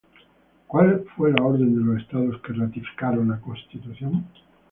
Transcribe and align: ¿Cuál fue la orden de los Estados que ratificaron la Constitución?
¿Cuál 0.65 1.05
fue 1.15 1.31
la 1.31 1.43
orden 1.45 1.75
de 1.75 1.85
los 1.85 2.01
Estados 2.01 2.41
que 2.41 2.53
ratificaron 2.53 3.29
la 3.29 3.39
Constitución? 3.39 4.25